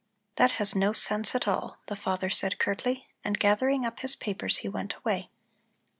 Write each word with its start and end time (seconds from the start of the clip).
"That 0.37 0.53
has 0.53 0.73
no 0.73 0.93
sense 0.93 1.35
at 1.35 1.47
all," 1.47 1.77
the 1.85 1.95
father 1.95 2.31
said 2.31 2.57
curtly, 2.57 3.05
and 3.23 3.37
gathering 3.37 3.85
up 3.85 3.99
his 3.99 4.15
papers 4.15 4.57
he 4.65 4.67
went 4.67 4.95
away. 4.95 5.29